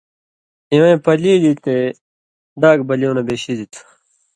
اِوَیں 0.73 0.97
پلیل 1.05 1.41
یی 1.47 1.53
تے 1.63 1.75
ڈاگ 2.61 2.79
بلیُوں 2.87 3.15
نہ 3.17 3.21
بے 3.27 3.35
شِدیۡ 3.41 3.69
تھہ۔ 3.73 3.81